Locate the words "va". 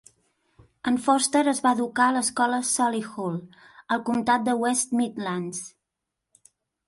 1.65-1.73